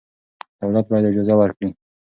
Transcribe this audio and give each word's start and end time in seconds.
دولت 0.61 0.85
باید 0.89 1.09
اجازه 1.11 1.33
ورکړي. 1.37 1.69